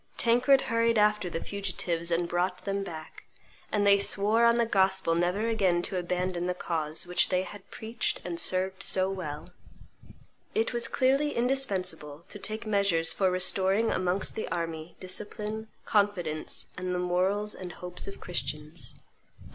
Tancred 0.17 0.61
hurried 0.61 0.97
after 0.97 1.29
the 1.29 1.43
fugitives 1.43 2.09
and 2.09 2.27
brought 2.27 2.65
then 2.65 2.83
back; 2.83 3.25
and 3.71 3.85
they 3.85 3.99
swore 3.99 4.45
on 4.45 4.57
the 4.57 4.65
Gospel 4.65 5.13
never 5.13 5.47
again 5.47 5.83
to 5.83 5.99
abandon 5.99 6.47
the 6.47 6.55
cause 6.55 7.05
which 7.05 7.29
they 7.29 7.43
had 7.43 7.69
preached 7.69 8.19
and 8.25 8.39
served 8.39 8.81
so 8.81 9.11
well. 9.11 9.51
It 10.55 10.73
was 10.73 10.87
clearly 10.87 11.33
indispensable 11.33 12.25
to 12.29 12.39
take 12.39 12.65
measures 12.65 13.13
for 13.13 13.29
restoring 13.29 13.91
amongst 13.91 14.33
the 14.33 14.47
army 14.49 14.97
discipline, 14.99 15.67
confidence, 15.85 16.71
and 16.75 16.95
the 16.95 16.97
morals 16.97 17.53
and 17.53 17.73
hopes 17.73 18.07
of 18.07 18.19
Christians. 18.19 18.99